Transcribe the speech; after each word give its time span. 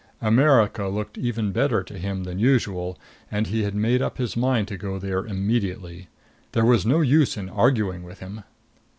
America 0.19 0.87
looked 0.87 1.15
even 1.15 1.51
better 1.51 1.83
to 1.83 1.95
him 1.99 2.23
than 2.23 2.39
usual, 2.39 2.97
and 3.29 3.45
he 3.45 3.61
had 3.61 3.75
made 3.75 4.01
up 4.01 4.17
his 4.17 4.35
mind 4.35 4.67
to 4.67 4.75
go 4.75 4.97
there 4.97 5.23
immediately. 5.27 6.07
There 6.53 6.65
was 6.65 6.87
no 6.87 7.01
use 7.01 7.37
in 7.37 7.49
arguing 7.49 8.01
with 8.01 8.17
him. 8.17 8.43